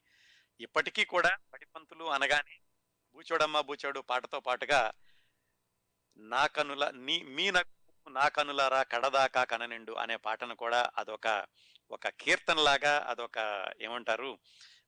ఇప్పటికీ 0.59 1.05
కూడా 1.05 1.37
పడిపంతులు 1.53 2.03
అనగానే 2.03 2.59
బూచోడమ్మ 3.13 3.61
బూచోడు 3.61 3.99
పాటతో 3.99 4.39
పాటుగా 4.39 4.91
నా 6.17 6.47
కనుల 6.47 6.89
నీ 6.89 7.23
మీ 7.23 7.51
నవ్వు 7.51 8.09
నా 8.09 8.27
కనులారా 8.27 8.83
కడదాకా 8.83 9.43
కననిండు 9.43 9.91
అనే 9.91 10.15
పాటను 10.15 10.55
కూడా 10.55 10.91
అదొక 10.97 11.47
ఒక 11.91 12.07
కీర్తనలాగా 12.07 12.99
అదొక 12.99 13.37
ఏమంటారు 13.81 14.39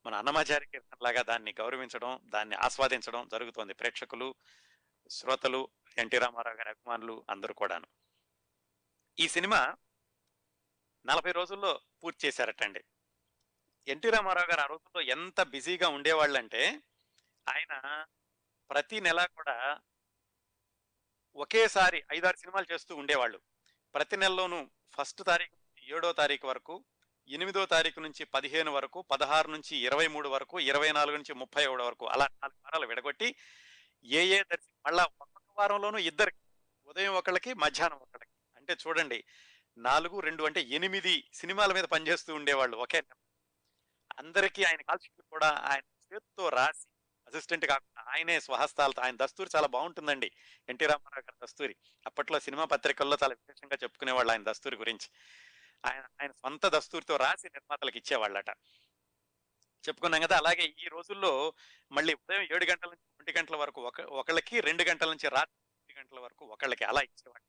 మన 0.06 0.16
అన్నమాచారి 0.16 0.66
కీర్తనలాగా 0.66 1.22
దాన్ని 1.22 1.54
గౌరవించడం 1.62 2.20
దాన్ని 2.24 2.56
ఆస్వాదించడం 2.56 3.28
జరుగుతోంది. 3.28 3.74
ప్రేక్షకులు 3.74 4.36
శ్రోతలు 5.10 5.70
ఎన్టీ 5.98 6.18
రామారావు 6.18 6.58
గారి 6.58 6.70
అభిమానులు 6.70 7.26
అందరూ 7.30 7.54
కూడాను. 7.54 7.88
ఈ 9.20 9.28
సినిమా 9.28 9.76
నలభై 11.06 11.32
రోజుల్లో 11.32 11.82
పూర్తి 12.04 12.28
చేశారటండి. 12.28 12.84
ఎన్టీ 13.88 14.10
రామారావు 14.10 14.52
గారు 14.52 14.62
ఆ 14.62 14.66
రోజుల్లో 14.66 15.02
ఎంత 15.02 15.42
బిజీగా 15.42 15.90
ఉండేవాళ్ళంటే 15.90 16.82
ఆయన 17.50 18.06
ప్రతి 18.70 19.02
నెల 19.02 19.26
కూడా 19.26 19.80
ఒకేసారి 21.36 22.04
ఐదారు 22.14 22.38
సినిమాలు 22.38 22.74
చేస్తూ 22.74 22.96
ఉండేవాళ్ళు. 22.96 23.42
ప్రతి 23.94 24.18
నెలలోనూ 24.18 24.70
ఫస్ట్ 24.94 25.26
తారీఖు 25.26 25.56
ఏడో 25.94 26.14
తారీఖు 26.14 26.48
వరకు 26.48 26.84
ఎనిమిదో 27.28 27.66
తారీఖు 27.66 28.00
నుంచి 28.00 28.26
పదిహేను 28.26 28.72
వరకు 28.72 29.02
పదహారు 29.02 29.48
నుంచి 29.48 29.78
ఇరవై 29.78 30.08
మూడు 30.08 30.30
వరకు 30.30 30.60
ఇరవై 30.60 30.92
నాలుగు 30.92 31.16
నుంచి 31.16 31.34
ముప్పై 31.34 31.66
ఒకటి 31.66 31.84
వరకు 31.84 32.08
అలా 32.08 32.28
నాలుగు 32.44 32.58
వారాలు 32.66 32.88
విడగొట్టి 32.88 33.36
ఏ 34.04 34.26
ఏ 34.26 34.44
దర్శనం 34.44 34.82
మళ్ళా 34.86 35.04
ఒక్కొక్క 35.04 35.60
వారంలోనూ 35.60 35.98
ఇద్దరికి 35.98 36.38
ఉదయం 36.86 37.14
ఒకళ్ళకి 37.14 37.54
మధ్యాహ్నం 37.54 37.98
ఒకళ్ళకి. 37.98 38.32
అంటే 38.58 38.78
చూడండి 38.88 39.24
నాలుగు 39.78 40.20
రెండు 40.20 40.44
అంటే 40.44 40.62
ఎనిమిది 40.62 41.30
సినిమాల 41.34 41.74
మీద 41.74 41.84
పనిచేస్తూ 41.84 42.36
ఉండేవాళ్ళు 42.36 42.78
ఒకే 42.78 43.04
అందరికీ 44.22 44.64
ఆయన 44.64 44.82
కాల్షీట్లు 44.82 45.24
కూడా 45.30 45.48
ఆయన 45.48 46.14
చేత్తో 46.14 46.50
రాసి 46.50 46.88
అసిస్టెంట్ 47.28 47.66
కాకుండా 47.66 48.12
ఆయనే 48.12 48.40
స్వహస్తాలతో 48.40 49.02
ఆయన 49.02 49.18
దస్తూరి 49.22 49.50
చాలా 49.56 49.68
బాగుంటుందండి. 49.68 50.32
ఎన్టీ 50.70 50.86
రామారావు 50.86 51.20
గారి 51.20 51.46
దస్తూరి. 51.46 51.76
అప్పట్లో 52.06 52.40
సినిమా 52.40 52.66
పత్రికల్లో 52.66 53.18
చాలా 53.24 53.34
విశేషంగా 53.34 53.78
చెప్పుకునేవాళ్ళు 53.84 54.32
ఆయన 54.32 54.44
దస్తూరి 54.52 54.76
గురించి. 54.76 55.10
ఆయన 55.86 56.04
ఆయన 56.22 56.32
సొంత 56.32 56.66
దస్తూరితో 56.66 57.18
రాసి 57.18 57.48
నిర్మాతలకు 57.48 57.98
ఇచ్చేవాళ్ళట. 57.98 58.50
చెప్పుకున్నాం 59.88 60.22
కదా 60.22 60.38
అలాగే 60.38 60.76
ఈ 60.80 60.88
రోజుల్లో 60.88 61.54
మళ్ళీ 61.92 62.14
ఉదయం 62.14 62.42
ఏడు 62.42 62.66
గంటల 62.66 62.90
నుంచి 62.90 63.08
ఒంటి 63.20 63.34
గంటల 63.38 63.56
వరకు 63.56 63.82
ఒక 63.82 64.02
ఒకళ్ళకి 64.02 64.60
రెండు 64.60 64.84
గంటల 64.84 65.10
నుంచి 65.10 65.30
రాత్రి 65.30 65.66
ఒంటి 65.80 66.00
గంటల 66.00 66.20
వరకు 66.20 66.46
ఒకళ్ళకి 66.46 66.84
అలా 66.84 67.02
ఇచ్చేవాళ్ళు. 67.02 67.48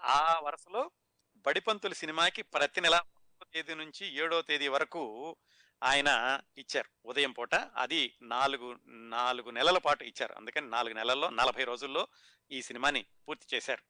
ఆ 0.00 0.40
వరుసలో 0.40 0.90
బడిపంతుల 1.36 1.92
సినిమాకి 1.92 2.42
ప్రతి 2.42 2.80
నెల 2.80 3.02
తేదీ 3.52 3.74
నుంచి 3.74 4.06
ఏడో 4.06 4.42
తేదీ 4.42 4.68
వరకు 4.68 5.36
ఆయన 5.82 6.40
ఇచ్చారు. 6.58 7.08
ఉదయం 7.08 7.32
పూట 7.32 7.54
అది 7.54 8.16
నాలుగు 8.22 8.78
నాలుగు 8.86 9.50
నెలల 9.50 9.78
పాటు 9.78 10.04
ఇచ్చారు. 10.04 10.34
అందుకని 10.34 10.70
నాలుగు 10.70 10.94
నెలల్లో 10.94 11.30
నలభై 11.30 11.64
రోజుల్లో 11.64 12.08
ఈ 12.50 12.62
సినిమాని 12.62 13.06
పూర్తి 13.28 13.56
చేశారు. 13.56 13.82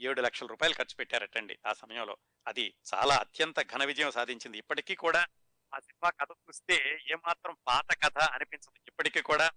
ఏడు 0.00 0.20
లక్షల 0.20 0.46
రూపాయలు 0.46 0.74
ఖర్చు 0.74 0.96
పెట్టారటండి 0.96 1.58
ఆ 1.66 1.72
సమయంలో. 1.72 2.16
అది 2.46 2.74
చాలా 2.94 3.14
అత్యంత 3.14 3.60
ఘన 3.72 3.84
విజయం 3.84 4.10
సాధించింది. 4.10 4.58
ఇప్పటికీ 4.58 4.94
కూడా 4.94 5.26
ఆ 5.74 5.78
సినిమా 5.78 6.10
కథ 6.10 6.28
చూస్తే 6.30 6.98
ఏమాత్రం 7.10 7.56
పాత 7.68 7.94
కథ 8.04 8.18
అనిపించదు. 8.18 8.80
ఇప్పటికీ 8.86 9.20
కూడా 9.20 9.50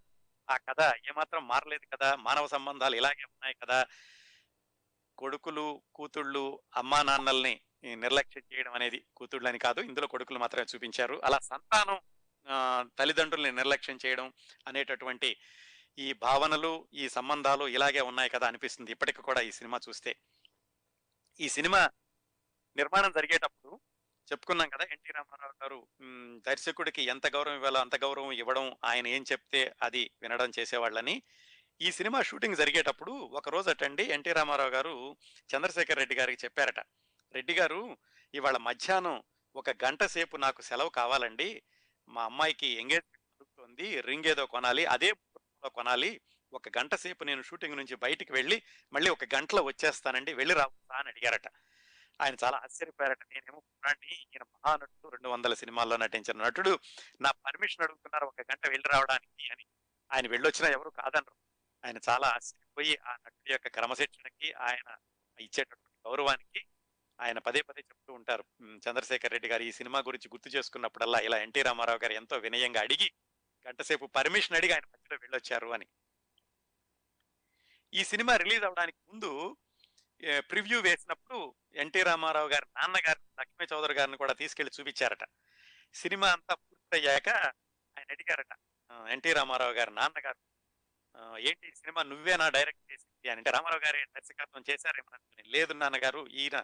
ఆ 0.50 0.58
కథ 0.58 0.82
ఏమాత్రం 0.82 1.48
మారలేదు 1.48 1.96
కదా? 1.96 2.16
మానవ 2.16 2.48
సంబంధాలు 2.48 2.96
ఇలాగే 2.96 3.24
ఉన్నాయి 3.24 3.56
కదా? 3.64 3.86
కొడుకులు 5.18 5.82
కూతుళ్ళు 5.96 6.60
అమ్మా 6.76 7.04
నాన్నల్ని 7.04 7.62
నిర్లక్ష్యం 7.84 8.44
చేయడం 8.54 8.74
అనేది 8.74 9.06
కూతుళ్ళని 9.16 9.60
కాదు 9.60 9.82
ఇందులో 9.82 10.08
కొడుకులు 10.08 10.40
మాత్రమే 10.40 10.66
చూపించారు. 10.76 11.22
అలా 11.24 11.40
సంతానం 11.44 12.00
తల్లిదండ్రుల్ని 12.98 13.52
నిర్లక్ష్యం 13.52 14.00
చేయడం 14.06 14.34
అనేటటువంటి 14.68 15.38
ఈ 15.98 16.14
భావనలు 16.14 16.88
ఈ 16.94 17.10
సంబంధాలు 17.10 17.68
ఇలాగే 17.68 18.02
ఉన్నాయి 18.02 18.30
కదా 18.30 18.48
అనిపిస్తుంది. 18.48 18.92
ఇప్పటికి 18.92 19.22
కూడా 19.22 19.42
ఈ 19.42 19.52
సినిమా 19.52 19.80
చూస్తే. 19.90 20.16
ఈ 21.40 21.50
సినిమా 21.50 21.90
నిర్మాణం 22.78 23.12
జరిగేటప్పుడు 23.12 23.80
చెప్పుకున్నాం 24.32 24.70
కదా 24.70 24.84
ఎన్టీ 24.84 25.12
రామారావు 25.12 25.54
గారు 25.64 25.88
దర్శకుడికి 26.48 27.04
ఎంత 27.04 27.28
గౌరవం 27.28 27.56
ఇవ్వాలో 27.56 27.80
అంత 27.80 27.96
గౌరవం 27.96 28.32
ఇవ్వడం 28.32 28.76
ఆయన 28.84 29.08
ఏం 29.08 29.26
చెప్తే 29.32 29.76
అది 29.82 30.12
వినడం 30.22 30.52
చేసేవాళ్ళని. 30.60 31.24
ఈ 31.82 31.92
సినిమా 31.92 32.22
షూటింగ్ 32.22 32.56
జరిగేటప్పుడు 32.56 33.12
ఒక 33.12 33.50
రోజు 33.50 33.70
అటండి 33.70 34.04
ఎన్టీ 34.04 34.32
రామారావు 34.34 34.70
గారు 34.70 35.18
చంద్రశేఖర్ 35.56 35.98
రెడ్డి 35.98 36.16
గారికి 36.16 36.46
చెప్పారట. 36.46 36.80
రెడ్డి 37.34 37.56
గారు 37.56 37.98
ఇవాళ 38.34 38.58
మధ్యాహ్నం 38.58 39.24
ఒక 39.56 39.70
గంట 39.70 40.04
సేపు 40.04 40.38
నాకు 40.38 40.62
సెలవు 40.62 40.90
కావాలండి. 40.90 41.64
మా 42.08 42.24
అమ్మాయికి 42.24 42.68
ఎంగేజ్మెంట్ 42.68 43.18
జరుగుతోంది 43.18 44.02
రింగ్ 44.02 44.26
ఏదో 44.26 44.46
కొనాలి 44.46 44.86
అదే 44.86 45.14
కొనాలి. 45.68 46.22
ఒక 46.54 46.78
గంట 46.78 46.96
సేపు 46.96 47.24
నేను 47.24 47.42
షూటింగ్ 47.42 47.78
నుంచి 47.78 47.96
బయటికి 47.96 48.34
వెళ్ళి 48.34 48.64
మళ్ళీ 48.94 49.10
ఒక 49.10 49.36
గంటలో 49.36 49.64
వచ్చేస్తానండి 49.64 50.34
వెళ్ళి 50.34 50.56
రావచ్చా 50.56 50.98
అని 50.98 51.08
అడిగారట. 51.08 51.48
ఆయన 52.22 52.36
చాలా 52.44 52.58
ఆశ్చర్యపోయారట. 52.58 53.24
నేనేమో 53.24 53.60
పురాణి 53.60 54.08
ఈయన 54.08 54.44
మహానటుడు 54.44 55.10
రెండు 55.10 55.30
వందల 55.30 55.54
సినిమాల్లో 55.54 55.98
నటించిన 55.98 56.44
నటుడు. 56.44 56.80
నా 57.22 57.32
పర్మిషన్ 57.32 57.84
అడుగుతున్నారు 57.84 58.26
ఒక 58.26 58.42
గంట 58.42 58.68
వెళ్ళి 58.68 58.94
రావడానికి 58.94 59.52
అని. 59.52 59.66
ఆయన 60.12 60.28
వెళ్ళొచ్చినా 60.28 60.72
ఎవరు 60.72 60.90
కాదనరు. 60.90 61.36
ఆయన 61.86 61.98
చాలా 62.10 62.28
ఆశ్చర్యపోయి 62.28 62.98
ఆ 63.08 63.12
నటుడి 63.14 63.52
యొక్క 63.52 63.68
క్రమశిక్షణకి 63.68 64.54
ఆయన 64.54 64.96
ఇచ్చేటటువంటి 65.40 66.10
గౌరవానికి 66.10 66.66
ఆయన 67.22 67.40
పదే 67.40 67.62
పదే 67.62 67.80
చెప్తూ 67.80 68.14
ఉంటారు. 68.14 68.46
చంద్రశేఖర్ 68.62 69.32
రెడ్డి 69.32 69.50
గారు 69.50 69.64
ఈ 69.64 69.72
సినిమా 69.72 70.00
గురించి 70.00 70.28
గుర్తు 70.28 70.50
చేసుకున్నప్పుడల్లా 70.50 71.20
ఇలా 71.20 71.38
ఎన్టీ 71.38 71.62
రామారావు 71.62 72.00
గారు 72.04 72.14
ఎంతో 72.14 72.38
వినయంగా 72.38 72.82
అడిగి 72.82 73.12
గంటసేపు 73.68 74.06
పర్మిషన్ 74.06 74.58
అడిగి 74.58 74.74
ఆయన 74.74 74.86
మధ్యలో 74.86 75.18
వెళ్ళొచ్చారు 75.22 75.68
అని. 75.68 75.86
ఈ 77.94 78.04
సినిమా 78.04 78.36
రిలీజ్ 78.36 78.64
అవడానికి 78.64 78.98
ముందు 79.08 79.58
ప్రివ్యూ 80.38 80.82
వేసినప్పుడు 80.82 81.56
ఎన్టీ 81.76 82.04
రామారావు 82.04 82.50
గారి 82.50 82.66
నాన్నగారు 82.78 83.20
లక్ష్మీ 83.40 83.68
చౌదరి 83.74 83.94
గారిని 83.94 84.18
కూడా 84.18 84.34
తీసుకెళ్ళి 84.34 84.72
చూపించారట. 84.80 85.26
సినిమా 85.94 86.32
అంతా 86.32 86.56
పూర్తయ్యాక 86.56 87.30
ఆయన 87.30 88.06
అడిగారట 88.10 88.54
ఎన్టీ 89.10 89.34
రామారావు 89.34 89.72
గారి 89.72 89.92
నాన్నగారు 89.92 90.52
ఏంటి 91.38 91.72
సినిమా 91.76 91.76
సినిమా 91.76 92.04
నువ్వేనా 92.04 92.50
డైరెక్ట్ 92.50 92.92
చేసింది? 92.92 93.30
అని. 93.30 93.38
అంటే 93.38 93.52
రామారావు 93.52 93.86
గారి 93.86 94.06
దర్శకత్వం 94.06 94.64
చేశారేమో 94.70 95.18
లేదు 95.46 95.74
నాన్నగారు 95.74 96.28
ఈయన 96.28 96.64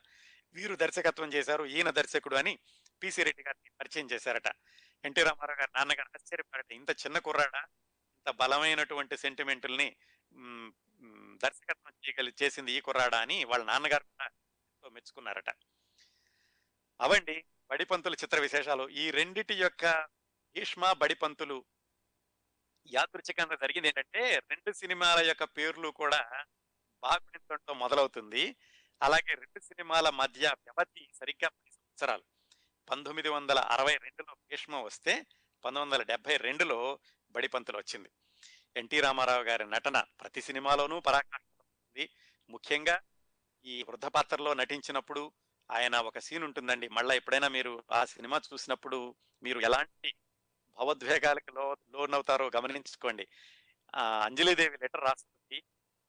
వీరు 0.55 0.75
దర్శకత్వం 0.75 1.29
చేశారు 1.33 1.65
ఈయన 1.65 1.89
దర్శకుడు 1.89 2.35
అని 2.35 2.59
పిసి 3.01 3.23
రెడ్డి 3.23 3.43
గారిని 3.43 3.69
పరిచయం 3.79 4.07
చేశారట. 4.11 4.49
ఎన్టీ 5.03 5.23
రామారావు 5.23 5.59
గారి 5.59 5.71
నాన్నగారు 5.75 6.09
ఆశ్చర్యపడట 6.15 6.71
ఇంత 6.71 6.89
చిన్న 6.89 7.17
కుర్రాడా? 7.17 7.61
ఇంత 8.17 8.29
బలమైనటువంటి 8.35 9.17
సెంటిమెంటుల్ని 9.17 9.95
దర్శకత్వం 11.43 11.93
చేయగలి 11.93 12.33
చేసింది 12.43 12.71
ఈ 12.71 12.79
కుర్రాడా 12.81 13.19
అని 13.19 13.43
వాళ్ళ 13.43 13.65
నాన్నగారు 13.65 14.03
కూడా 14.03 14.25
ఎంతో 14.25 14.89
మెచ్చుకున్నారట. 14.89 15.49
అవండి 17.01 17.45
బడిపంతుల 17.69 18.13
చిత్ర 18.13 18.39
విశేషాలు. 18.39 18.89
ఈ 18.89 19.11
రెండిటి 19.11 19.55
యొక్క 19.55 20.07
భీష్మ 20.55 20.91
బడిపంతులు 20.91 21.65
యాదృచ్ఛికంగా 22.87 23.55
జరిగింది 23.55 23.87
ఏంటంటే 23.87 24.39
రెండు 24.49 24.71
సినిమాల 24.71 25.19
యొక్క 25.27 25.43
పేర్లు 25.43 25.89
కూడా 25.89 26.45
బాగునితో 27.03 27.73
మొదలవుతుంది. 27.73 28.55
అలాగే 29.03 29.33
రెండు 29.33 29.59
సినిమాల 29.59 30.09
మధ్య 30.09 30.47
వ్యవధి 30.47 31.07
సరిగ్గా 31.13 31.49
పది 31.49 31.71
సంవత్సరాలు. 31.71 32.23
పంతొమ్మిది 32.89 33.29
వందల 33.29 33.59
అరవై 33.59 33.97
రెండులో 33.97 34.35
భీష్మ 34.51 34.75
వస్తే 34.75 35.25
పంతొమ్మిది 35.65 35.95
వందల 35.95 36.03
డెబ్బై 36.03 36.37
రెండులో 36.37 36.99
బడిపంతులు 37.31 37.77
వచ్చింది. 37.77 38.09
ఎన్టీ 38.77 38.99
రామారావు 38.99 39.43
గారి 39.43 39.69
నటన 39.69 40.03
ప్రతి 40.21 40.41
సినిమాలోనూ 40.41 40.99
పరాకాష్ఠిస్తుంది 40.99 42.09
ముఖ్యంగా 42.49 43.01
ఈ 43.65 43.83
వృద్ధ 43.83 44.05
పాత్రలో 44.05 44.53
నటించినప్పుడు 44.53 45.31
ఆయన 45.71 45.95
ఒక 45.95 46.19
సీన్ 46.19 46.43
ఉంటుందండి. 46.43 46.87
మళ్ళీ 46.87 47.15
ఎప్పుడైనా 47.15 47.47
మీరు 47.47 47.83
ఆ 47.91 48.05
సినిమా 48.05 48.41
చూసినప్పుడు 48.53 49.15
మీరు 49.43 49.59
ఎలాంటి 49.59 50.13
భావోద్వేగాలకు 50.77 51.51
లో 51.51 51.77
లోనవుతారో 51.89 52.51
గమనించుకోండి. 52.55 53.27
అంజలిదేవి 54.23 54.77
లెటర్ 54.77 55.01
రాస్తుంది. 55.01 55.63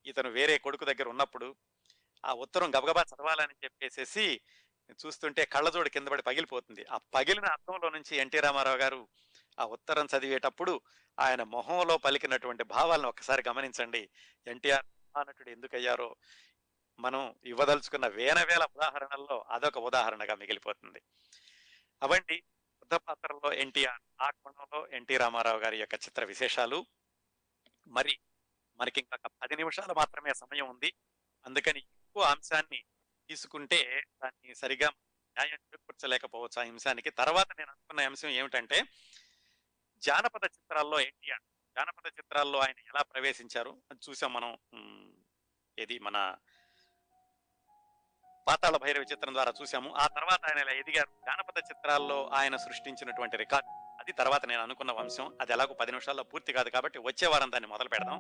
ఇతను 0.06 0.30
వేరే 0.30 0.58
కొడుకు 0.58 0.84
దగ్గర 0.84 1.08
ఉన్నప్పుడు 1.08 1.56
ఆ 2.24 2.32
ఉత్తరం 2.32 2.70
గబగబా 2.70 3.02
చదవాలని 3.02 3.54
చెప్పేసేసి 3.64 4.40
చూస్తుంటే 5.06 5.44
కళ్ళజోడు 5.44 5.88
కింద 5.88 6.08
పడి 6.08 6.22
పగిలిపోతుంది. 6.22 6.84
ఆ 6.84 6.96
పగిలిన 6.96 7.44
అర్థంలో 7.44 7.90
నుంచి 7.90 8.16
ఎన్టీ 8.16 8.40
రామారావు 8.40 8.76
గారు 8.76 9.08
ఆ 9.58 9.64
ఉత్తరం 9.64 10.08
చదివేటప్పుడు 10.16 10.80
ఆయన 11.18 11.42
మొహంలో 11.42 11.98
పలికినటువంటి 11.98 12.64
భావాలను 12.64 13.08
ఒకసారి 13.08 13.42
గమనించండి. 13.48 14.10
ఎన్టీఆర్ 14.46 14.86
మహానటుడు 14.86 15.50
ఎందుకయ్యారో. 15.50 16.16
మనం 17.00 17.34
ఇవ్వదలుచుకున్న 17.44 18.06
వేల 18.06 18.42
వేల 18.42 18.62
ఉదాహరణల్లో 18.62 19.44
అదొక 19.50 19.78
ఉదాహరణగా 19.78 20.34
మిగిలిపోతుంది. 20.34 21.02
అవండి 22.02 22.36
బుద్ధ 22.80 22.94
పాత్రలో 22.94 23.52
ఎన్టీఆర్ 23.52 24.22
ఆ 24.22 24.30
కోణంలో 24.30 24.88
ఎన్టీ 24.88 25.16
రామారావు 25.16 25.58
గారి 25.58 25.78
యొక్క 25.78 25.94
చిత్ర 25.94 26.24
విశేషాలు. 26.24 26.86
మరి 27.86 28.18
మనకి 28.76 29.00
ఇంకొక 29.00 29.30
పది 29.42 29.56
నిమిషాలు 29.56 29.94
మాత్రమే 29.94 30.34
సమయం 30.34 30.68
ఉంది. 30.68 30.94
అందుకని 31.46 31.82
ఎక్కువ 32.18 32.30
అంశాన్ని 32.30 32.78
తీసుకుంటే 33.28 33.78
దాన్ని 34.22 34.54
సరిగా 34.54 34.88
న్యాయం 35.36 35.58
చేకూర్చలేకపోవచ్చు 35.70 36.58
ఆ 36.58 36.64
అంశానికి 36.64 37.10
తర్వాత 37.10 37.48
నేను 37.58 37.70
అనుకున్న 37.70 38.06
అంశం 38.06 38.28
ఏమిటంటే 38.28 38.78
జానపద 40.02 40.44
చిత్రాల్లో 40.44 40.98
ఎన్టీఆర్ 41.00 41.44
జానపద 41.76 42.06
చిత్రాల్లో 42.06 42.58
ఆయన 42.58 42.78
ఎలా 42.86 43.02
ప్రవేశించారు? 43.02 43.72
అది 43.90 44.00
చూసాం 44.10 44.32
మనం 44.32 44.50
ఏది 45.78 45.98
మన 45.98 46.16
పాతాళ 48.46 48.76
భైరవ 48.76 49.02
చిత్రం 49.02 49.34
ద్వారా 49.34 49.52
చూసాము. 49.62 49.88
ఆ 49.94 50.06
తర్వాత 50.06 50.40
ఆయన 50.44 50.58
ఇలా 50.58 50.72
ఎదిగారు? 50.72 51.10
జానపద 51.26 51.58
చిత్రాల్లో 51.70 52.18
ఆయన 52.34 52.56
సృష్టించినటువంటి 52.56 53.36
రికార్డ్. 53.36 53.68
అది 54.00 54.12
తర్వాత 54.12 54.44
నేను 54.46 54.62
అనుకున్న 54.62 54.90
అంశం 54.98 55.26
అది 55.40 55.52
ఎలాగో 55.52 55.74
పది 55.74 55.92
నిమిషాల్లో 55.92 56.22
పూర్తి 56.22 56.52
కాదు 56.52 56.70
కాబట్టి 56.70 56.98
వచ్చే 56.98 57.26
వారం 57.26 57.52
దాన్ని 57.52 57.68
మొదలు 57.68 57.88
పెడదాం 57.88 58.18